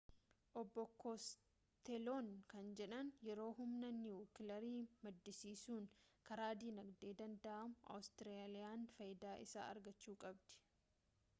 [0.59, 5.85] obbo kosteloon kan jedhan yeroo humna niwukilaarii maddisiisuun
[6.29, 10.59] karaa dinagdee danda'amu awustiraaliyaan faayidaa isaa argachuu qabdi